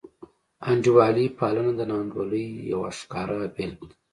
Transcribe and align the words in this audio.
انډیوالي 0.69 1.25
پالنه 1.37 1.71
د 1.75 1.81
ناانډولۍ 1.89 2.47
یوه 2.71 2.89
ښکاره 2.99 3.37
بېلګه 3.55 3.85
ده. 3.89 3.95